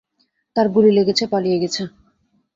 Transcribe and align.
তার 0.55 0.67
গুলি 0.69 0.91
লেগেছে, 0.97 1.23
পালিয়ে 1.27 1.61
গেছে। 1.63 1.81